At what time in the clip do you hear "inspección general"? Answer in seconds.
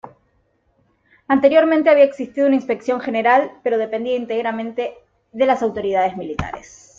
2.55-3.51